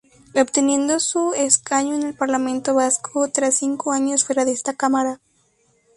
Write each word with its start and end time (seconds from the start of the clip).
Obteniendo 0.33 0.99
su 0.99 1.33
escaño 1.35 1.93
en 1.93 2.01
el 2.01 2.15
Parlamento 2.15 2.73
Vasco 2.73 3.29
tras 3.31 3.53
cinco 3.57 3.91
años 3.91 4.23
fuera 4.25 4.45
de 4.45 4.51
esta 4.51 4.73
Cámara. 4.73 5.19